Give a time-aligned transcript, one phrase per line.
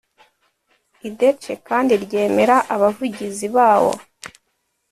[1.07, 3.93] idec kandi ryemera abavugizi bawo